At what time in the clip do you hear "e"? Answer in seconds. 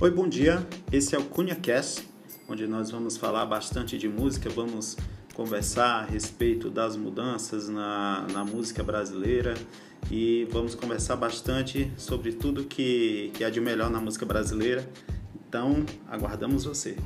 10.08-10.46